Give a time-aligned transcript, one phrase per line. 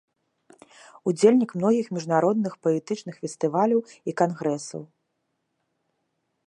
[1.11, 3.79] Удзельнік многіх міжнародных паэтычных фестываляў
[4.13, 4.81] і кангрэсаў.